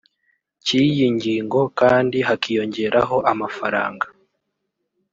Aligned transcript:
cy 0.63 0.71
iyi 0.83 1.05
ngingo 1.15 1.59
kandi 1.79 2.17
hakiyongeraho 2.27 3.15
amafaranga 3.31 4.05